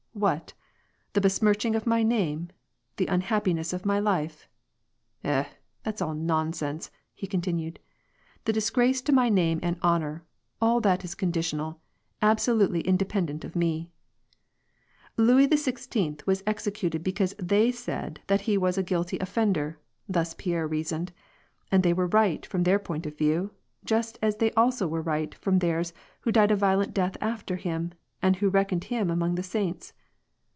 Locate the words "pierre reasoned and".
20.37-21.83